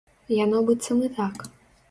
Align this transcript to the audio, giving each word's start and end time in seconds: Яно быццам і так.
Яно 0.37 0.61
быццам 0.69 1.05
і 1.09 1.11
так. 1.19 1.47